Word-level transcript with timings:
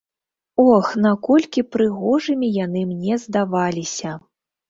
Ох, 0.63 0.87
наколькі 1.05 1.61
прыгожымі 1.75 2.47
яны 2.65 2.81
мне 2.93 3.13
здаваліся. 3.27 4.17